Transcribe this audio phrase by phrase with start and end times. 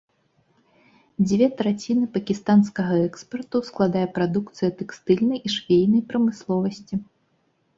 [1.27, 6.95] Дзве траціны пакістанскага экспарту складае прадукцыя тэкстыльнай і швейнай прамысловасці.